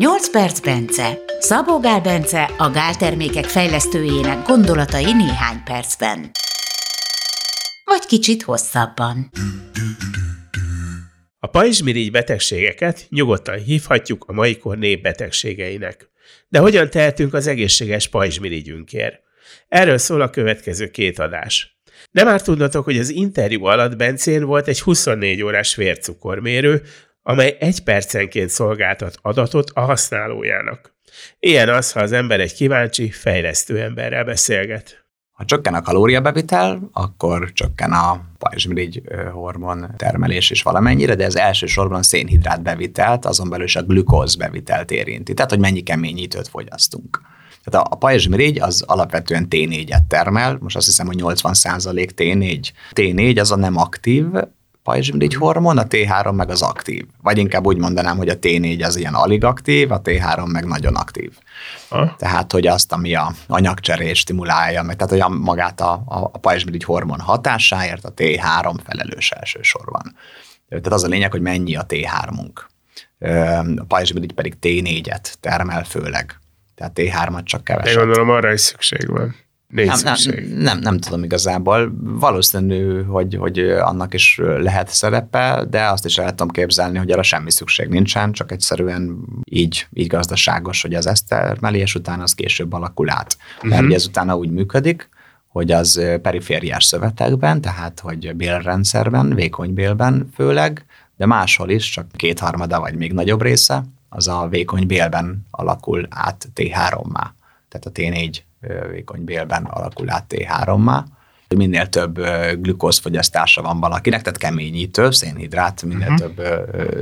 8 0.00 0.30
perc 0.30 0.60
Bence. 0.60 1.18
Szabó 1.38 1.80
Gál 1.80 2.00
Bence 2.00 2.42
a 2.58 2.70
gáltermékek 2.70 3.44
fejlesztőjének 3.44 4.46
gondolatai 4.46 5.12
néhány 5.12 5.62
percben. 5.64 6.30
Vagy 7.84 8.06
kicsit 8.06 8.42
hosszabban. 8.42 9.30
A 11.38 11.46
pajzsmirigy 11.46 12.10
betegségeket 12.10 13.06
nyugodtan 13.08 13.58
hívhatjuk 13.58 14.24
a 14.26 14.32
mai 14.32 14.58
kor 14.58 14.78
népbetegségeinek. 14.78 16.10
De 16.48 16.58
hogyan 16.58 16.90
tehetünk 16.90 17.34
az 17.34 17.46
egészséges 17.46 18.08
pajzsmirigyünkért? 18.08 19.20
Erről 19.68 19.98
szól 19.98 20.20
a 20.20 20.30
következő 20.30 20.90
két 20.90 21.18
adás. 21.18 21.80
Nem 22.10 22.26
már 22.26 22.42
tudnatok, 22.42 22.84
hogy 22.84 22.98
az 22.98 23.10
interjú 23.10 23.64
alatt 23.64 23.96
Bencén 23.96 24.44
volt 24.44 24.68
egy 24.68 24.80
24 24.80 25.42
órás 25.42 25.74
vércukormérő, 25.74 26.82
amely 27.30 27.56
egy 27.60 27.82
percenként 27.82 28.48
szolgáltat 28.48 29.18
adatot 29.22 29.70
a 29.74 29.80
használójának. 29.80 30.94
Ilyen 31.38 31.68
az, 31.68 31.92
ha 31.92 32.00
az 32.00 32.12
ember 32.12 32.40
egy 32.40 32.54
kíváncsi, 32.54 33.10
fejlesztő 33.10 33.80
emberrel 33.80 34.24
beszélget. 34.24 35.04
Ha 35.30 35.44
csökken 35.44 35.74
a 35.74 35.82
kalóriabevitel, 35.82 36.88
akkor 36.92 37.52
csökken 37.52 37.92
a 37.92 38.20
pajzsmirigy 38.38 39.02
hormon 39.32 39.94
termelés 39.96 40.50
is 40.50 40.62
valamennyire, 40.62 41.14
de 41.14 41.24
ez 41.24 41.34
elsősorban 41.34 42.02
szénhidrát 42.02 42.62
bevitelt, 42.62 43.24
azon 43.24 43.48
belül 43.50 43.64
is 43.64 43.76
a 43.76 43.82
glükóz 43.82 44.34
bevitelt 44.34 44.90
érinti, 44.90 45.34
tehát 45.34 45.50
hogy 45.50 45.60
mennyi 45.60 45.82
keményítőt 45.82 46.48
fogyasztunk. 46.48 47.20
Tehát 47.64 47.86
a, 47.86 47.92
a 47.92 47.96
pajzsmirigy 47.96 48.60
az 48.60 48.82
alapvetően 48.86 49.46
T4-et 49.50 50.06
termel, 50.08 50.58
most 50.60 50.76
azt 50.76 50.86
hiszem, 50.86 51.06
hogy 51.06 51.16
80 51.16 51.54
T4. 51.54 52.70
T4 52.92 53.40
az 53.40 53.50
a 53.50 53.56
nem 53.56 53.76
aktív 53.76 54.26
pajzsmirigy 54.82 55.34
hormon, 55.34 55.78
a 55.78 55.84
T3 55.84 56.34
meg 56.34 56.50
az 56.50 56.62
aktív. 56.62 57.06
Vagy 57.22 57.38
inkább 57.38 57.66
úgy 57.66 57.78
mondanám, 57.78 58.16
hogy 58.16 58.28
a 58.28 58.38
T4 58.38 58.84
az 58.84 58.96
ilyen 58.96 59.14
alig 59.14 59.44
aktív, 59.44 59.90
a 59.92 60.00
T3 60.00 60.52
meg 60.52 60.64
nagyon 60.64 60.94
aktív. 60.94 61.32
Ha? 61.88 62.14
Tehát, 62.18 62.52
hogy 62.52 62.66
azt, 62.66 62.92
ami 62.92 63.14
a 63.14 63.32
anyagcserés 63.46 64.18
stimulálja, 64.18 64.82
meg, 64.82 64.96
tehát, 64.96 65.10
hogy 65.12 65.20
a, 65.20 65.28
magát 65.28 65.80
a, 65.80 65.92
a, 65.92 66.18
a 66.32 66.38
pajzsmirigy 66.38 66.84
hormon 66.84 67.20
hatásáért 67.20 68.04
a 68.04 68.12
T3 68.16 68.74
felelős 68.84 69.30
elsősorban. 69.30 70.16
Tehát 70.68 70.86
az 70.86 71.04
a 71.04 71.08
lényeg, 71.08 71.30
hogy 71.30 71.40
mennyi 71.40 71.76
a 71.76 71.86
T3-unk. 71.88 72.52
A 73.76 73.84
pajzsmirigy 73.88 74.32
pedig 74.32 74.56
T4-et 74.60 75.34
termel 75.40 75.84
főleg. 75.84 76.40
Tehát 76.74 76.92
T3-at 76.94 77.42
csak 77.42 77.64
keveset. 77.64 77.92
Én 77.92 77.98
gondolom 77.98 78.30
arra 78.30 78.52
is 78.52 78.60
szükség 78.60 79.10
van. 79.10 79.34
Nem, 79.70 79.98
nem, 80.02 80.16
nem, 80.58 80.78
nem 80.78 80.98
tudom 80.98 81.24
igazából. 81.24 81.92
Valószínű, 82.00 83.02
hogy, 83.02 83.34
hogy 83.34 83.58
annak 83.58 84.14
is 84.14 84.40
lehet 84.58 84.88
szerepe, 84.88 85.64
de 85.70 85.84
azt 85.84 86.04
is 86.04 86.18
el 86.18 86.30
tudom 86.30 86.48
képzelni, 86.48 86.98
hogy 86.98 87.10
arra 87.10 87.22
semmi 87.22 87.50
szükség 87.50 87.88
nincsen, 87.88 88.32
csak 88.32 88.52
egyszerűen 88.52 89.18
így, 89.44 89.86
így 89.92 90.06
gazdaságos, 90.06 90.82
hogy 90.82 90.94
az 90.94 91.06
ezt 91.06 91.28
termeli, 91.28 91.78
és 91.78 91.94
utána 91.94 92.22
az 92.22 92.34
később 92.34 92.72
alakul 92.72 93.10
át. 93.10 93.36
Uh-huh. 93.56 93.70
Mert 93.70 93.92
ez 93.92 94.06
utána 94.06 94.36
úgy 94.36 94.50
működik, 94.50 95.08
hogy 95.48 95.70
az 95.70 96.00
perifériás 96.22 96.84
szövetekben, 96.84 97.60
tehát 97.60 98.00
hogy 98.00 98.36
bélrendszerben, 98.36 99.34
vékony 99.34 99.74
bélben 99.74 100.28
főleg, 100.34 100.84
de 101.16 101.26
máshol 101.26 101.70
is, 101.70 101.90
csak 101.90 102.06
kétharmada 102.16 102.80
vagy 102.80 102.94
még 102.94 103.12
nagyobb 103.12 103.42
része, 103.42 103.84
az 104.08 104.28
a 104.28 104.46
vékony 104.50 104.86
bélben 104.86 105.46
alakul 105.50 106.06
át 106.10 106.48
T3-má. 106.54 107.26
Tehát 107.68 107.86
a 107.86 107.90
T4 107.92 108.38
vékony 108.90 109.24
bélben 109.24 109.64
alakul 109.64 110.10
át 110.10 110.24
T3-má. 110.28 111.04
Minél 111.56 111.88
több 111.88 112.20
glükózfogyasztása 112.58 113.62
van 113.62 113.80
valakinek, 113.80 114.22
tehát 114.22 114.38
keményítő, 114.38 115.10
szénhidrát, 115.10 115.82
minél 115.82 116.08
uh-huh. 116.08 116.18
több 116.18 116.42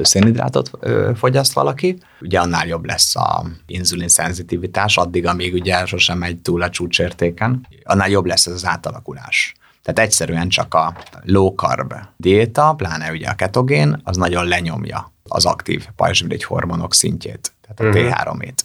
szénhidrátot 0.05 0.71
fogyaszt 1.17 1.53
valaki, 1.53 1.99
ugye 2.21 2.41
annál 2.41 2.67
jobb 2.67 2.85
lesz 2.85 3.17
a 3.17 3.45
inzulin 3.67 4.09
szenzitivitás, 4.09 4.97
addig, 4.97 5.27
amíg 5.27 5.55
ugye 5.55 5.87
sosem 5.87 6.19
megy 6.19 6.41
túl 6.41 6.63
a 6.63 6.71
csúcsértéken, 6.71 7.67
annál 7.85 8.09
jobb 8.09 8.25
lesz 8.25 8.47
ez 8.47 8.53
az 8.53 8.67
átalakulás. 8.67 9.55
Tehát 9.83 10.11
egyszerűen 10.11 10.49
csak 10.49 10.75
a 10.75 10.97
low 11.23 11.55
carb 11.55 11.95
diéta, 12.17 12.75
pláne 12.77 13.11
ugye 13.11 13.29
a 13.29 13.35
ketogén, 13.35 14.01
az 14.05 14.17
nagyon 14.17 14.47
lenyomja 14.47 15.13
az 15.23 15.45
aktív 15.45 15.87
pajzsmirigy 15.97 16.45
hormonok 16.45 16.95
szintjét, 16.95 17.53
tehát 17.61 17.95
a 17.95 17.99
uh-huh. 17.99 18.37
T3-ét. 18.37 18.59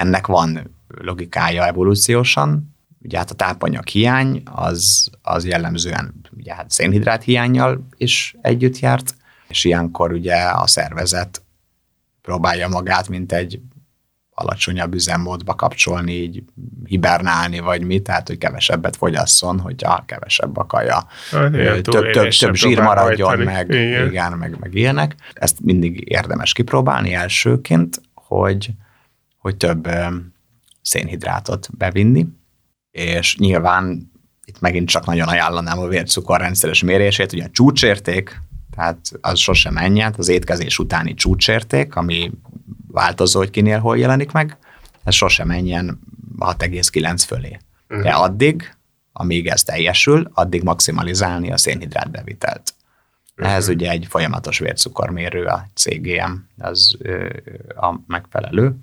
Ennek 0.00 0.26
van 0.26 0.76
logikája 0.86 1.66
evolúciósan, 1.66 2.76
ugye 3.02 3.18
hát 3.18 3.30
a 3.30 3.34
tápanyag 3.34 3.86
hiány 3.86 4.42
az, 4.44 5.10
az 5.22 5.44
jellemzően 5.44 6.14
ugye 6.36 6.54
hát 6.54 6.70
szénhidrát 6.70 7.22
hiányjal 7.22 7.86
is 7.96 8.36
együtt 8.40 8.78
járt, 8.78 9.14
és 9.48 9.64
ilyenkor 9.64 10.12
ugye 10.12 10.36
a 10.36 10.66
szervezet 10.66 11.42
próbálja 12.22 12.68
magát, 12.68 13.08
mint 13.08 13.32
egy 13.32 13.60
alacsonyabb 14.30 14.94
üzemmódba 14.94 15.54
kapcsolni, 15.54 16.12
így 16.12 16.42
hibernálni, 16.84 17.58
vagy 17.58 17.82
mi, 17.82 18.00
tehát, 18.00 18.26
hogy 18.26 18.38
kevesebbet 18.38 18.96
fogyasszon, 18.96 19.60
hogyha 19.60 20.04
kevesebb 20.06 20.56
a 20.56 20.66
kaja. 20.66 21.06
Hát, 21.30 21.54
igen, 21.54 21.82
több, 21.82 22.10
több, 22.10 22.30
több 22.30 22.54
zsír 22.54 22.80
maradjon, 22.80 23.28
hajtani. 23.28 23.52
meg, 23.52 23.68
igen. 23.68 24.06
igen, 24.06 24.32
meg, 24.32 24.56
meg 24.60 24.74
ilyenek. 24.74 25.14
Ezt 25.32 25.60
mindig 25.60 26.10
érdemes 26.10 26.52
kipróbálni 26.52 27.14
elsőként, 27.14 28.00
hogy, 28.14 28.70
hogy 29.40 29.56
több 29.56 29.88
szénhidrátot 30.82 31.68
bevinni, 31.76 32.26
és 32.90 33.36
nyilván 33.36 34.12
itt 34.44 34.60
megint 34.60 34.88
csak 34.88 35.06
nagyon 35.06 35.28
ajánlanám 35.28 35.78
a 35.78 35.86
vércukor 35.86 36.40
rendszeres 36.40 36.82
mérését, 36.82 37.32
ugye 37.32 37.44
a 37.44 37.50
csúcsérték, 37.50 38.40
tehát 38.74 38.98
az 39.20 39.38
sosem 39.38 39.72
menjen, 39.72 40.04
hát 40.04 40.18
az 40.18 40.28
étkezés 40.28 40.78
utáni 40.78 41.14
csúcsérték, 41.14 41.96
ami 41.96 42.30
változó, 42.86 43.38
hogy 43.38 43.50
kinél 43.50 43.78
hol 43.78 43.98
jelenik 43.98 44.32
meg, 44.32 44.56
ez 45.04 45.14
sosem 45.14 45.46
menjen 45.46 46.00
6,9 46.38 47.22
fölé. 47.26 47.58
Uh-huh. 47.88 48.04
De 48.04 48.10
addig, 48.10 48.76
amíg 49.12 49.46
ez 49.46 49.62
teljesül, 49.62 50.30
addig 50.34 50.62
maximalizálni 50.62 51.52
a 51.52 51.56
szénhidrát 51.56 52.10
bevitelt. 52.10 52.74
Uh-huh. 53.30 53.48
Ehhez 53.48 53.68
ugye 53.68 53.90
egy 53.90 54.06
folyamatos 54.08 54.58
vércukormérő, 54.58 55.44
a 55.44 55.66
CGM, 55.74 56.32
az 56.58 56.96
a 57.76 57.94
megfelelő. 58.06 58.74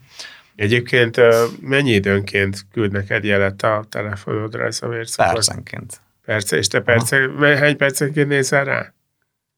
Egyébként 0.57 1.21
mennyi 1.61 1.91
időnként 1.91 2.65
küld 2.71 2.91
neked 2.91 3.23
jelet 3.23 3.63
a 3.63 3.85
telefonodra 3.89 4.65
ez 4.65 4.79
a 4.81 4.87
vércukor? 4.87 5.33
Percenként. 5.33 6.01
Perce, 6.25 6.57
és 6.57 6.67
te 6.67 6.79
perce, 6.79 7.29
hány 7.39 7.77
percenként 7.77 8.27
nézel 8.27 8.63
rá? 8.63 8.93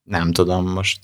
Nem 0.04 0.32
tudom, 0.32 0.72
most 0.72 1.00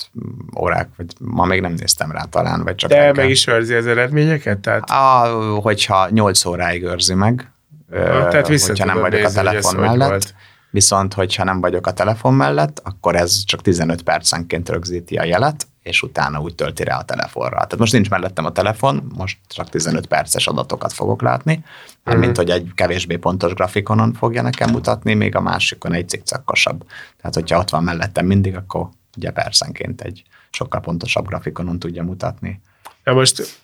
órák, 0.59 0.89
vagy 0.97 1.13
ma 1.19 1.45
még 1.45 1.61
nem 1.61 1.73
néztem 1.73 2.11
rá 2.11 2.23
talán, 2.23 2.63
vagy 2.63 2.75
csak 2.75 2.89
De 2.89 2.95
reggel. 2.95 3.13
meg 3.13 3.29
is 3.29 3.47
őrzi 3.47 3.73
az 3.73 3.87
eredményeket? 3.87 4.59
Tehát... 4.59 4.89
A, 4.89 5.27
hogyha 5.61 6.09
8 6.09 6.45
óráig 6.45 6.83
őrzi 6.83 7.13
meg, 7.13 7.51
ha, 7.91 8.27
tehát 8.27 8.47
hogyha 8.47 8.85
nem 8.85 8.99
vagyok 8.99 9.21
nézni, 9.21 9.39
a 9.39 9.43
telefon 9.43 9.75
mellett. 9.75 10.09
Volt. 10.09 10.33
Viszont, 10.71 11.13
hogyha 11.13 11.43
nem 11.43 11.61
vagyok 11.61 11.87
a 11.87 11.93
telefon 11.93 12.33
mellett, 12.33 12.81
akkor 12.83 13.15
ez 13.15 13.43
csak 13.43 13.61
15 13.61 14.01
percenként 14.01 14.69
rögzíti 14.69 15.15
a 15.15 15.23
jelet, 15.23 15.67
és 15.85 16.01
utána 16.01 16.39
úgy 16.39 16.55
tölti 16.55 16.83
rá 16.83 16.97
a 16.97 17.03
telefonra. 17.03 17.55
Tehát 17.55 17.77
most 17.77 17.93
nincs 17.93 18.09
mellettem 18.09 18.45
a 18.45 18.51
telefon, 18.51 19.11
most 19.15 19.37
csak 19.47 19.69
15 19.69 20.05
perces 20.07 20.47
adatokat 20.47 20.93
fogok 20.93 21.21
látni, 21.21 21.63
uh-huh. 22.05 22.21
mint 22.21 22.37
hogy 22.37 22.49
egy 22.49 22.71
kevésbé 22.75 23.15
pontos 23.15 23.53
grafikonon 23.53 24.13
fogja 24.13 24.41
nekem 24.41 24.69
mutatni, 24.69 25.13
még 25.13 25.35
a 25.35 25.41
másikon 25.41 25.93
egy 25.93 26.09
cikcakkosabb. 26.09 26.85
Tehát, 27.17 27.33
hogyha 27.33 27.59
ott 27.59 27.69
van 27.69 27.83
mellettem 27.83 28.25
mindig, 28.25 28.55
akkor 28.55 28.89
ugye 29.17 29.31
percenként 29.31 30.01
egy 30.01 30.23
sokkal 30.49 30.81
pontosabb 30.81 31.27
grafikonon 31.27 31.79
tudja 31.79 32.03
mutatni. 32.03 32.61
Na 33.03 33.13
most 33.13 33.61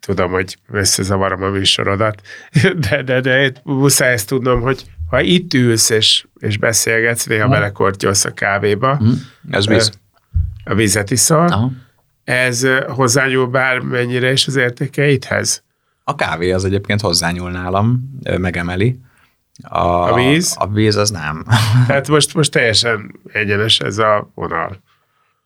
tudom, 0.00 0.30
hogy 0.30 0.56
összezavarom 0.70 1.42
a 1.42 1.48
műsorodat, 1.48 2.22
de, 2.88 3.02
de, 3.02 3.20
de 3.20 3.52
muszáj 3.62 4.12
ezt 4.12 4.28
tudnom, 4.28 4.60
hogy 4.60 4.84
ha 5.08 5.20
itt 5.20 5.54
ülsz 5.54 5.90
és, 5.90 6.26
és 6.38 6.58
beszélgetsz, 6.58 7.26
néha 7.26 7.42
hmm. 7.42 7.52
belekortyolsz 7.52 8.24
a 8.24 8.32
kávéba. 8.32 8.96
Hmm. 8.96 9.22
Ez 9.50 9.66
víz 9.66 10.00
a 10.64 10.74
vizet 10.74 11.10
iszol, 11.10 11.46
Aha. 11.46 11.70
ez 12.24 12.66
hozzányúl 12.86 13.46
bármennyire 13.46 14.32
is 14.32 14.46
az 14.46 14.56
értékeidhez? 14.56 15.62
A 16.04 16.14
kávé 16.14 16.52
az 16.52 16.64
egyébként 16.64 17.00
hozzányúl 17.00 17.50
nálam, 17.50 18.18
megemeli. 18.38 18.98
A, 19.62 19.86
a 19.86 20.14
víz? 20.14 20.54
A 20.58 20.68
víz 20.68 20.96
az 20.96 21.10
nem. 21.10 21.44
Tehát 21.86 22.08
most, 22.14 22.34
most 22.34 22.50
teljesen 22.50 23.20
egyenes 23.32 23.78
ez 23.80 23.98
a 23.98 24.30
vonal. 24.34 24.82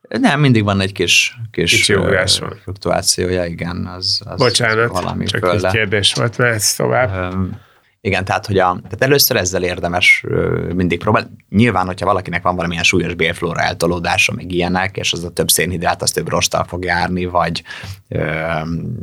Nem, 0.09 0.41
mindig 0.41 0.65
van 0.65 0.81
egy 0.81 0.93
kis, 0.93 1.37
kis 1.51 1.93
fluktuációja, 2.63 3.45
igen. 3.45 3.87
Az, 3.87 4.21
az 4.25 4.39
Bocsánat, 4.39 4.91
valami 4.91 5.25
csak 5.25 5.45
fölle. 5.45 5.69
egy 5.69 5.75
kérdés 5.75 6.13
volt, 6.13 6.39
mehetsz 6.39 6.75
tovább. 6.75 7.35
Igen, 8.07 8.25
tehát, 8.25 8.47
hogy 8.47 8.59
a, 8.59 8.73
tehát 8.83 9.03
először 9.03 9.37
ezzel 9.37 9.63
érdemes 9.63 10.25
mindig 10.75 10.99
próbálni. 10.99 11.29
Nyilván, 11.49 11.87
hogyha 11.87 12.07
valakinek 12.07 12.43
van 12.43 12.57
valamilyen 12.57 12.83
súlyos 12.83 13.15
bélflóra 13.15 13.61
eltolódása, 13.61 14.33
meg 14.33 14.53
ilyenek, 14.53 14.97
és 14.97 15.13
az 15.13 15.25
a 15.25 15.31
több 15.31 15.51
szénhidrát, 15.51 16.03
az 16.03 16.11
több 16.11 16.29
rostal 16.29 16.65
fog 16.65 16.85
járni, 16.85 17.25
vagy 17.25 17.63
ö, 18.09 18.25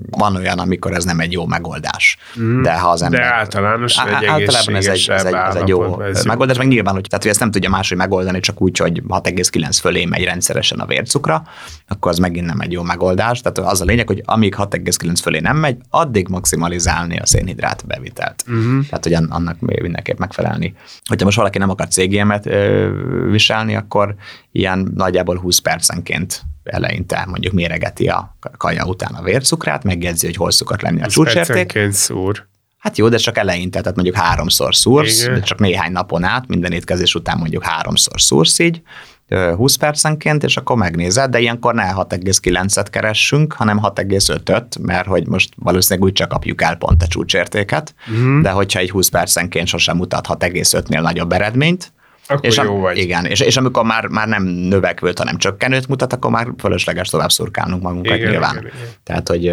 van 0.09 0.35
olyan, 0.35 0.59
amikor 0.59 0.93
ez 0.93 1.03
nem 1.03 1.19
egy 1.19 1.31
jó 1.31 1.45
megoldás. 1.45 2.17
Mm, 2.39 2.61
de 2.61 2.79
ha 2.79 2.89
az 2.89 3.01
ember... 3.01 3.19
De 3.19 3.25
általános 3.25 3.99
á, 3.99 4.05
egy 4.19 4.25
általában 4.25 4.75
ez 4.75 4.87
egy, 4.87 5.09
ez 5.09 5.25
egy, 5.25 5.33
ez 5.33 5.55
egy 5.55 5.67
jó 5.67 5.97
megoldás, 6.25 6.57
meg 6.57 6.67
nyilván, 6.67 6.93
hogy, 6.93 7.05
tehát, 7.07 7.23
hogy 7.23 7.31
ezt 7.31 7.39
nem 7.39 7.51
tudja 7.51 7.69
máshogy 7.69 7.97
megoldani, 7.97 8.39
csak 8.39 8.61
úgy, 8.61 8.77
hogy 8.77 9.01
6,9 9.07 9.77
fölé 9.81 10.05
megy 10.05 10.23
rendszeresen 10.23 10.79
a 10.79 10.85
vércukra, 10.85 11.43
akkor 11.87 12.11
az 12.11 12.17
megint 12.17 12.45
nem 12.45 12.59
egy 12.59 12.71
jó 12.71 12.81
megoldás. 12.81 13.41
Tehát 13.41 13.71
az 13.71 13.81
a 13.81 13.85
lényeg, 13.85 14.07
hogy 14.07 14.21
amíg 14.25 14.55
6,9 14.57 15.15
fölé 15.21 15.39
nem 15.39 15.57
megy, 15.57 15.77
addig 15.89 16.27
maximalizálni 16.27 17.17
a 17.17 17.25
szénhidrát 17.25 17.85
bevitelt. 17.87 18.45
Mm-hmm. 18.51 18.79
Tehát, 18.99 19.21
hogy 19.21 19.35
annak 19.35 19.59
mindenképp 19.59 20.17
megfelelni. 20.17 20.73
Hogyha 21.05 21.25
most 21.25 21.37
valaki 21.37 21.57
nem 21.57 21.69
akar 21.69 21.87
cégiemet 21.87 22.49
viselni, 23.29 23.75
akkor 23.75 24.15
ilyen 24.51 24.91
nagyjából 24.95 25.39
20 25.39 25.57
percenként 25.57 26.41
eleinte 26.63 27.25
mondjuk 27.27 27.53
méregeti 27.53 28.07
a 28.07 28.37
kaja 28.57 28.85
után 28.85 29.13
a 29.13 29.21
vércukrát, 29.21 29.83
megjegyzi, 29.83 30.25
hogy 30.25 30.35
hol 30.35 30.51
szokott 30.51 30.81
lenni 30.81 31.01
a 31.01 31.07
csúcsérték. 31.07 31.79
szúr. 31.91 32.47
Hát 32.77 32.97
jó, 32.97 33.09
de 33.09 33.17
csak 33.17 33.37
eleinte, 33.37 33.79
tehát 33.79 33.95
mondjuk 33.95 34.17
háromszor 34.17 34.75
szúrsz, 34.75 35.25
de 35.25 35.39
csak 35.39 35.59
néhány 35.59 35.91
napon 35.91 36.23
át, 36.23 36.47
minden 36.47 36.71
étkezés 36.71 37.15
után 37.15 37.37
mondjuk 37.37 37.63
háromszor 37.63 38.21
szúrsz 38.21 38.59
így, 38.59 38.81
20 39.29 39.75
percenként, 39.75 40.43
és 40.43 40.57
akkor 40.57 40.77
megnézed, 40.77 41.29
de 41.29 41.39
ilyenkor 41.39 41.73
ne 41.73 41.91
6,9-et 41.95 42.87
keressünk, 42.89 43.53
hanem 43.53 43.79
6,5-öt, 43.81 44.79
mert 44.79 45.07
hogy 45.07 45.27
most 45.27 45.53
valószínűleg 45.55 46.09
úgy 46.09 46.13
csak 46.13 46.29
kapjuk 46.29 46.61
el 46.61 46.75
pont 46.75 47.03
a 47.03 47.07
csúcsértéket, 47.07 47.95
uh-huh. 48.11 48.41
de 48.41 48.49
hogyha 48.49 48.79
egy 48.79 48.91
20 48.91 49.07
percenként 49.07 49.67
sosem 49.67 49.97
mutat 49.97 50.27
6,5-nél 50.27 51.01
nagyobb 51.01 51.31
eredményt, 51.31 51.91
akkor 52.27 52.45
és 52.45 52.57
jó 52.57 52.79
vagy. 52.79 52.97
Igen, 52.97 53.25
és, 53.25 53.39
és 53.39 53.57
amikor 53.57 53.83
már, 53.83 54.07
már 54.07 54.27
nem 54.27 54.43
növekvőt, 54.43 55.17
hanem 55.17 55.37
csökkenőt 55.37 55.87
mutat, 55.87 56.13
akkor 56.13 56.31
már 56.31 56.47
fölösleges 56.57 57.09
tovább 57.09 57.31
szurkálnunk 57.31 57.81
magunkat 57.81 58.17
igen, 58.17 58.29
nyilván. 58.29 58.57
Igen, 58.57 58.65
igen. 58.65 58.87
Tehát, 59.03 59.27
hogy 59.27 59.47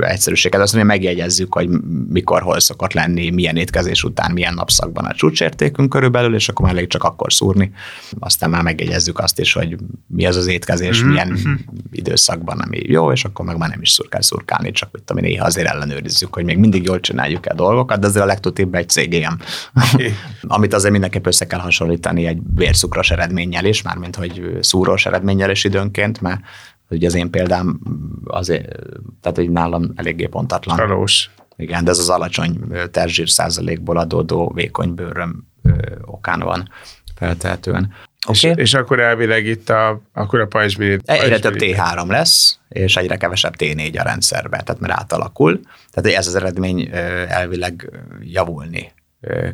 egyszerűséget 0.00 0.60
azt 0.60 0.74
mondja, 0.74 0.92
megjegyezzük, 0.92 1.54
hogy 1.54 1.68
mikor, 2.08 2.42
hol 2.42 2.60
szokott 2.60 2.92
lenni, 2.92 3.30
milyen 3.30 3.56
étkezés 3.56 4.04
után, 4.04 4.32
milyen 4.32 4.54
napszakban 4.54 5.04
a 5.04 5.14
csúcsértékünk 5.14 5.88
körülbelül, 5.88 6.34
és 6.34 6.48
akkor 6.48 6.64
már 6.64 6.74
elég 6.74 6.88
csak 6.88 7.04
akkor 7.04 7.32
szúrni. 7.32 7.72
Aztán 8.18 8.50
már 8.50 8.62
megjegyezzük 8.62 9.18
azt 9.18 9.38
is, 9.38 9.52
hogy 9.52 9.76
mi 10.06 10.26
az 10.26 10.36
az 10.36 10.46
étkezés, 10.46 11.00
mm-hmm. 11.00 11.10
milyen 11.10 11.60
időszakban, 11.92 12.60
ami 12.60 12.80
jó, 12.82 13.12
és 13.12 13.24
akkor 13.24 13.44
meg 13.44 13.56
már 13.56 13.68
nem 13.68 13.80
is 13.80 13.90
szurkál 13.90 14.22
szurkálni, 14.22 14.70
csak 14.70 14.88
mit 14.92 15.02
tudom, 15.02 15.22
néha 15.22 15.44
azért 15.44 15.68
ellenőrizzük, 15.68 16.34
hogy 16.34 16.44
még 16.44 16.58
mindig 16.58 16.84
jól 16.84 17.00
csináljuk-e 17.00 17.54
dolgokat, 17.54 18.00
de 18.00 18.06
azért 18.06 18.24
a 18.24 18.26
legtöbb 18.26 18.74
egy 18.74 18.88
cégém, 18.88 19.36
amit 20.46 20.74
azért 20.74 20.92
mindenképp 20.92 21.26
össze 21.26 21.46
kell 21.46 21.60
hasonlítani 21.60 22.26
egy 22.26 22.38
vércukros 22.54 23.10
eredménnyel 23.10 23.64
is, 23.64 23.82
mármint 23.82 24.16
hogy 24.16 24.58
szúrós 24.60 25.06
eredménnyel 25.06 25.50
is 25.50 25.64
időnként, 25.64 26.20
mert 26.20 26.40
ugye 26.90 27.06
az 27.06 27.14
én 27.14 27.30
példám 27.30 27.80
azért, 28.24 28.68
tehát 29.20 29.36
hogy 29.36 29.50
nálam 29.50 29.92
eléggé 29.94 30.26
pontatlan. 30.26 30.76
Valós. 30.76 31.30
Igen, 31.56 31.84
de 31.84 31.90
ez 31.90 31.98
az 31.98 32.08
alacsony 32.08 32.58
terzsír 32.90 33.28
százalékból 33.28 33.96
adódó 33.96 34.52
vékony 34.54 34.94
bőröm 34.94 35.46
okán 36.04 36.40
van 36.40 36.70
feltehetően. 37.14 37.92
Okay. 38.26 38.50
És, 38.50 38.56
és 38.56 38.74
akkor 38.74 39.00
elvileg 39.00 39.46
itt 39.46 39.70
a, 39.70 40.00
akkor 40.12 40.40
a 40.40 40.46
pajzsmiri... 40.46 40.98
Egyre 41.04 41.38
több 41.38 41.54
T3 41.58 42.06
lesz, 42.06 42.58
és 42.68 42.96
egyre 42.96 43.16
kevesebb 43.16 43.54
T4 43.58 43.98
a 43.98 44.02
rendszerben, 44.02 44.64
tehát 44.64 44.80
mert 44.80 45.00
átalakul. 45.00 45.60
Tehát 45.90 46.18
ez 46.18 46.26
az 46.26 46.34
eredmény 46.34 46.88
elvileg 47.28 47.90
javulni 48.20 48.92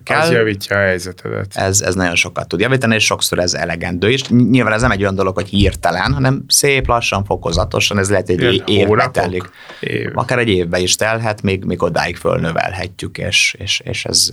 kell. 0.04 0.20
Az 0.20 0.30
javítja 0.30 0.76
a 0.76 0.80
helyzetedet. 0.80 1.56
Ez, 1.56 1.80
ez 1.80 1.94
nagyon 1.94 2.14
sokat 2.14 2.48
tud 2.48 2.60
javítani, 2.60 2.94
és 2.94 3.04
sokszor 3.04 3.38
ez 3.38 3.54
elegendő 3.54 4.10
is. 4.10 4.28
Nyilván 4.28 4.72
ez 4.72 4.80
nem 4.80 4.90
egy 4.90 5.00
olyan 5.00 5.14
dolog, 5.14 5.34
hogy 5.34 5.48
hirtelen, 5.48 6.12
hanem 6.12 6.44
szép 6.48 6.86
lassan, 6.86 7.24
fokozatosan, 7.24 7.98
ez 7.98 8.10
lehet 8.10 8.28
egy 8.28 8.62
évbe 8.66 9.08
telik. 9.12 9.50
Év. 9.80 10.10
Akár 10.14 10.38
egy 10.38 10.48
évbe 10.48 10.78
is 10.78 10.94
telhet, 10.94 11.42
még, 11.42 11.64
még 11.64 11.82
odáig 11.82 12.16
fölnövelhetjük, 12.16 13.18
és, 13.18 13.56
és, 13.58 13.80
és 13.84 14.04
ez 14.04 14.30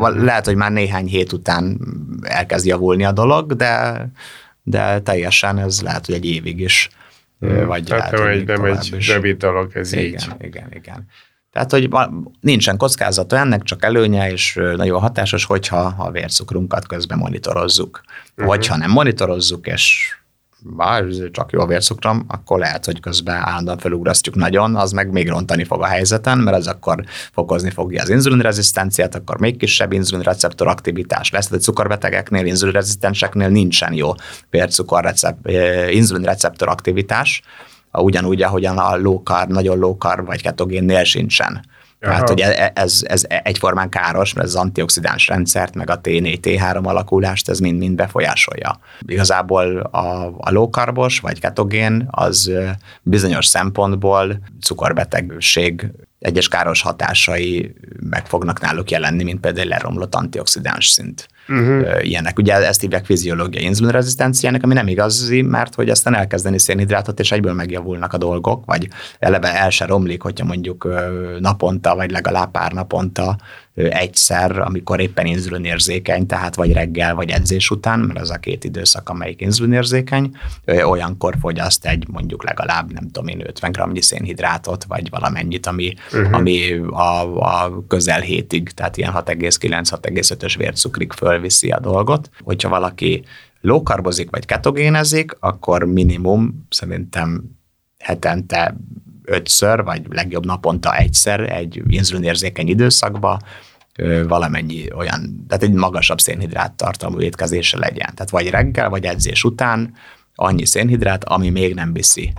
lehet, 0.00 0.44
hogy 0.44 0.56
már 0.56 0.72
néhány 0.72 1.06
hét 1.06 1.32
után 1.32 1.80
elkezd 2.22 2.66
javulni 2.66 3.04
a 3.04 3.12
dolog, 3.12 3.52
de, 3.52 4.06
de 4.62 5.00
teljesen 5.00 5.58
ez 5.58 5.82
lehet, 5.82 6.06
hogy 6.06 6.14
egy 6.14 6.24
évig 6.24 6.60
is. 6.60 6.90
Hmm. 7.40 7.66
Vagy 7.66 7.84
Tehát 7.84 8.10
lehet, 8.10 8.26
nem 8.26 8.36
egy, 8.36 8.46
nem 8.46 8.64
egy 8.64 9.06
rövid 9.06 9.36
dolog 9.36 9.70
ez 9.74 9.92
igen, 9.92 10.04
így. 10.04 10.12
Igen, 10.12 10.36
igen, 10.40 10.68
igen. 10.72 11.06
Tehát, 11.52 11.70
hogy 11.70 11.88
nincsen 12.40 12.76
kockázata 12.76 13.36
ennek, 13.36 13.62
csak 13.62 13.84
előnye, 13.84 14.30
és 14.30 14.60
nagyon 14.76 15.00
hatásos, 15.00 15.44
hogyha 15.44 15.94
a 15.98 16.10
vércukrunkat 16.10 16.86
közben 16.86 17.18
monitorozzuk. 17.18 18.00
Uh-huh. 18.30 18.46
Vagy 18.46 18.66
ha 18.66 18.76
nem 18.76 18.90
monitorozzuk, 18.90 19.66
és 19.66 20.14
bár 20.60 21.04
csak 21.30 21.52
jó 21.52 21.60
a 21.60 21.66
vércukrom, 21.66 22.24
akkor 22.28 22.58
lehet, 22.58 22.84
hogy 22.84 23.00
közben 23.00 23.36
állandóan 23.36 23.78
felugrasztjuk 23.78 24.34
nagyon, 24.34 24.76
az 24.76 24.92
meg 24.92 25.10
még 25.10 25.28
rontani 25.28 25.64
fog 25.64 25.82
a 25.82 25.86
helyzeten, 25.86 26.38
mert 26.38 26.56
az 26.56 26.66
akkor 26.66 27.04
fokozni 27.32 27.70
fogja 27.70 28.02
az 28.02 28.08
inzulinrezisztenciát, 28.08 29.14
akkor 29.14 29.40
még 29.40 29.56
kisebb 29.56 29.92
inzulinreceptor 29.92 30.66
aktivitás 30.66 31.30
lesz. 31.30 31.48
De 31.48 31.58
cukorbetegeknél, 31.58 32.46
inzulinrezisztenseknél 32.46 33.48
nincsen 33.48 33.92
jó 33.92 34.12
inzulinreceptor 35.90 36.68
aktivitás, 36.68 37.42
ugyanúgy, 38.00 38.42
ahogyan 38.42 38.78
a 38.78 39.20
carb, 39.24 39.50
nagyon 39.50 39.96
carb 39.98 40.26
vagy 40.26 40.42
ketogénnél 40.42 41.04
sincsen. 41.04 41.60
Aha. 42.00 42.12
Tehát, 42.12 42.28
hogy 42.28 42.40
e, 42.40 42.72
ez, 42.74 43.00
ez 43.06 43.24
egyformán 43.28 43.88
káros, 43.88 44.32
mert 44.32 44.46
az 44.46 44.54
antioxidáns 44.54 45.26
rendszert, 45.26 45.74
meg 45.74 45.90
a 45.90 46.00
T4, 46.00 46.38
T3 46.42 46.82
alakulást, 46.82 47.48
ez 47.48 47.58
mind-mind 47.58 47.94
befolyásolja. 47.94 48.80
Igazából 49.06 49.76
a, 49.78 50.26
a 50.38 50.50
low 50.50 50.70
carbos 50.70 51.20
vagy 51.20 51.40
ketogén 51.40 52.08
az 52.10 52.52
bizonyos 53.02 53.46
szempontból 53.46 54.38
cukorbetegség 54.60 55.90
egyes 56.18 56.48
káros 56.48 56.82
hatásai 56.82 57.74
meg 58.00 58.26
fognak 58.26 58.60
náluk 58.60 58.90
jelenni, 58.90 59.24
mint 59.24 59.40
például 59.40 59.68
leromlott 59.68 60.14
antioxidáns 60.14 60.86
szint. 60.86 61.28
Uh-huh. 61.48 62.06
Ilyenek. 62.06 62.38
Ugye 62.38 62.54
ezt 62.54 62.80
hívják 62.80 63.04
fiziológiai 63.04 63.64
inzulinrezisztenciának, 63.64 64.62
ami 64.62 64.74
nem 64.74 64.88
igazi, 64.88 65.42
mert 65.42 65.74
hogy 65.74 65.88
aztán 65.90 66.14
elkezdeni 66.14 66.58
szénhidrátot, 66.58 67.20
és 67.20 67.32
egyből 67.32 67.52
megjavulnak 67.52 68.12
a 68.12 68.18
dolgok, 68.18 68.64
vagy 68.64 68.88
eleve 69.18 69.54
el 69.54 69.70
se 69.70 69.86
romlik, 69.86 70.22
hogyha 70.22 70.44
mondjuk 70.44 70.88
naponta, 71.38 71.94
vagy 71.94 72.10
legalább 72.10 72.50
pár 72.50 72.72
naponta 72.72 73.36
egyszer, 73.74 74.58
amikor 74.58 75.00
éppen 75.00 75.26
inzulinérzékeny, 75.26 76.26
tehát 76.26 76.54
vagy 76.54 76.72
reggel, 76.72 77.14
vagy 77.14 77.30
edzés 77.30 77.70
után, 77.70 78.00
mert 78.00 78.20
az 78.20 78.30
a 78.30 78.36
két 78.36 78.64
időszak, 78.64 79.08
amelyik 79.08 79.40
inzulinérzékeny, 79.40 80.30
olyankor 80.84 81.34
fogyaszt 81.40 81.86
egy 81.86 82.04
mondjuk 82.08 82.44
legalább, 82.44 82.92
nem 82.92 83.10
tudom 83.10 83.28
én, 83.28 83.42
50 83.46 83.92
g 83.92 84.02
szénhidrátot, 84.02 84.84
vagy 84.84 85.10
valamennyit, 85.10 85.66
ami, 85.66 85.94
uh-huh. 86.12 86.34
ami 86.34 86.72
a, 86.90 87.38
a 87.64 87.84
közel 87.88 88.20
hétig, 88.20 88.70
tehát 88.70 88.96
ilyen 88.96 89.12
6,9-6,5-ös 89.14 90.54
vércukrig 90.56 91.12
fölviszi 91.38 91.70
a 91.70 91.80
dolgot. 91.80 92.30
Hogyha 92.40 92.68
valaki 92.68 93.24
lókarbozik 93.60 94.30
vagy 94.30 94.46
ketogénezik, 94.46 95.36
akkor 95.40 95.84
minimum 95.84 96.66
szerintem 96.70 97.42
hetente 97.98 98.76
ötször, 99.24 99.82
vagy 99.82 100.02
legjobb 100.08 100.46
naponta 100.46 100.96
egyszer 100.96 101.52
egy 101.52 101.82
inzulinérzékeny 101.86 102.68
időszakba 102.68 103.38
valamennyi 104.26 104.92
olyan, 104.92 105.44
tehát 105.48 105.62
egy 105.62 105.72
magasabb 105.72 106.20
szénhidrát 106.20 106.72
tartalmú 106.72 107.20
étkezése 107.20 107.78
legyen. 107.78 108.14
Tehát 108.14 108.30
vagy 108.30 108.50
reggel, 108.50 108.88
vagy 108.88 109.04
edzés 109.04 109.44
után 109.44 109.94
annyi 110.34 110.66
szénhidrát, 110.66 111.24
ami 111.24 111.50
még 111.50 111.74
nem 111.74 111.92
viszi 111.92 112.32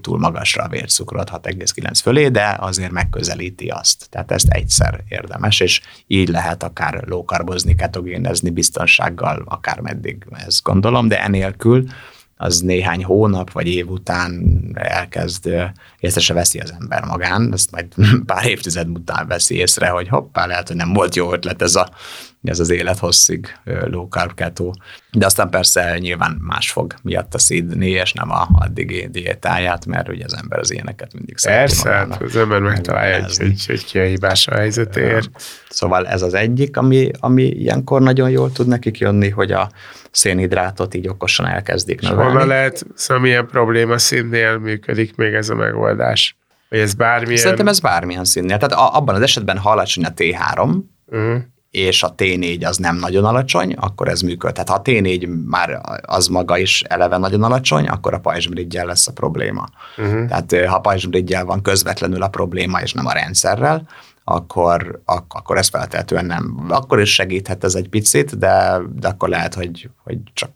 túl 0.00 0.18
magasra 0.18 0.62
a 0.62 0.68
vércukrot 0.68 1.30
6,9 1.30 2.00
fölé, 2.02 2.28
de 2.28 2.56
azért 2.60 2.90
megközelíti 2.90 3.68
azt. 3.68 4.06
Tehát 4.10 4.30
ezt 4.30 4.48
egyszer 4.48 5.04
érdemes, 5.08 5.60
és 5.60 5.80
így 6.06 6.28
lehet 6.28 6.62
akár 6.62 7.04
lókarbozni, 7.06 7.74
ketogénezni 7.74 8.50
biztonsággal, 8.50 9.42
akár 9.46 9.80
meddig, 9.80 10.24
ezt 10.46 10.62
gondolom, 10.62 11.08
de 11.08 11.22
enélkül 11.22 11.86
az 12.36 12.60
néhány 12.60 13.04
hónap 13.04 13.52
vagy 13.52 13.66
év 13.66 13.90
után 13.90 14.60
elkezd, 14.74 15.50
észre 15.98 16.20
se 16.20 16.34
veszi 16.34 16.58
az 16.58 16.74
ember 16.80 17.04
magán, 17.04 17.52
ezt 17.52 17.70
majd 17.70 17.86
pár 18.26 18.46
évtized 18.46 18.88
után 18.88 19.26
veszi 19.26 19.56
észre, 19.56 19.88
hogy 19.88 20.08
hoppá, 20.08 20.46
lehet, 20.46 20.68
hogy 20.68 20.76
nem 20.76 20.92
volt 20.92 21.14
jó 21.14 21.32
ötlet 21.32 21.62
ez, 21.62 21.74
a, 21.74 21.90
ez 22.42 22.60
az 22.60 22.70
élethosszig 22.70 23.58
low 23.64 24.08
carb 24.08 24.34
keto. 24.34 24.70
De 25.12 25.26
aztán 25.26 25.50
persze 25.50 25.98
nyilván 25.98 26.38
más 26.40 26.70
fog 26.70 26.94
miatt 27.02 27.34
a 27.34 27.38
szídni, 27.38 27.90
és 27.90 28.12
nem 28.12 28.30
a 28.30 28.48
addigi 28.52 29.08
diétáját, 29.10 29.86
mert 29.86 30.08
ugye 30.08 30.24
az 30.24 30.36
ember 30.36 30.58
az 30.58 30.72
ilyeneket 30.72 31.12
mindig 31.12 31.36
Persze, 31.42 31.90
hát 31.90 32.22
az 32.22 32.36
ember 32.36 32.60
megtalálja, 32.60 33.22
hogy, 33.22 33.36
hogy, 33.36 33.66
hogy 33.66 33.84
ki 33.84 33.98
a 33.98 34.04
hibás 34.04 34.46
a 34.46 34.54
helyzetért. 34.54 35.28
Szóval 35.68 36.06
ez 36.06 36.22
az 36.22 36.34
egyik, 36.34 36.76
ami, 36.76 37.10
ami 37.20 37.42
ilyenkor 37.42 38.00
nagyon 38.00 38.30
jól 38.30 38.52
tud 38.52 38.66
nekik 38.66 38.98
jönni, 38.98 39.28
hogy 39.28 39.52
a 39.52 39.70
szénhidrátot 40.10 40.94
így 40.94 41.08
okosan 41.08 41.46
elkezdik 41.46 42.00
növelni. 42.00 42.30
Honnan 42.30 42.46
lehet, 42.46 42.86
szóval 42.94 43.22
milyen 43.22 43.46
probléma 43.46 43.98
szintnél 43.98 44.58
működik 44.58 45.16
még 45.16 45.34
ez 45.34 45.48
a 45.48 45.54
megoldás? 45.54 46.36
Vagy 46.68 46.80
ez 46.80 46.94
bármilyen... 46.94 47.40
Szerintem 47.40 47.68
ez 47.68 47.80
bármilyen 47.80 48.24
színnél. 48.24 48.58
Tehát 48.58 48.94
abban 48.94 49.14
az 49.14 49.22
esetben, 49.22 49.58
ha 49.58 49.70
alacsony 49.70 50.04
a 50.04 50.12
T3, 50.16 50.78
uh-huh 51.06 51.42
és 51.72 52.02
a 52.02 52.14
T4 52.14 52.66
az 52.66 52.76
nem 52.76 52.96
nagyon 52.96 53.24
alacsony, 53.24 53.72
akkor 53.72 54.08
ez 54.08 54.20
működ. 54.20 54.52
Tehát 54.52 54.68
ha 54.68 54.74
a 54.74 54.82
T4 54.82 55.44
már 55.46 55.80
az 56.02 56.26
maga 56.26 56.58
is 56.58 56.82
eleve 56.82 57.16
nagyon 57.16 57.42
alacsony, 57.42 57.88
akkor 57.88 58.14
a 58.14 58.20
pajzsmirigyel 58.20 58.86
lesz 58.86 59.06
a 59.06 59.12
probléma. 59.12 59.68
Uh-huh. 59.96 60.28
Tehát 60.28 60.66
ha 60.66 60.76
a 60.76 60.80
pajzsmirigyel 60.80 61.44
van 61.44 61.62
közvetlenül 61.62 62.22
a 62.22 62.28
probléma, 62.28 62.80
és 62.80 62.92
nem 62.92 63.06
a 63.06 63.12
rendszerrel, 63.12 63.88
akkor, 64.24 65.02
ak- 65.04 65.34
akkor 65.34 65.56
ez 65.56 65.68
feltehetően 65.68 66.24
nem. 66.24 66.66
Akkor 66.68 67.00
is 67.00 67.14
segíthet 67.14 67.64
ez 67.64 67.74
egy 67.74 67.88
picit, 67.88 68.38
de, 68.38 68.78
de 68.94 69.08
akkor 69.08 69.28
lehet, 69.28 69.54
hogy, 69.54 69.90
hogy 70.04 70.18
csak 70.32 70.50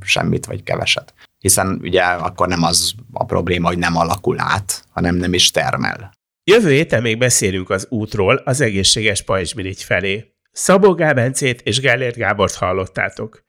semmit 0.00 0.46
vagy 0.46 0.62
keveset. 0.62 1.14
Hiszen 1.38 1.78
ugye 1.82 2.02
akkor 2.02 2.48
nem 2.48 2.62
az 2.62 2.94
a 3.12 3.24
probléma, 3.24 3.68
hogy 3.68 3.78
nem 3.78 3.96
alakul 3.96 4.40
át, 4.40 4.84
hanem 4.90 5.14
nem 5.14 5.34
is 5.34 5.50
termel. 5.50 6.12
Jövő 6.44 6.70
héten 6.70 7.02
még 7.02 7.18
beszélünk 7.18 7.70
az 7.70 7.86
útról 7.90 8.42
az 8.44 8.60
egészséges 8.60 9.22
pajzsmirigy 9.22 9.82
felé. 9.82 10.32
Szabó 10.60 10.94
Gábencét 10.94 11.60
és 11.60 11.80
Gellért 11.80 12.16
Gábort 12.16 12.54
hallottátok. 12.54 13.42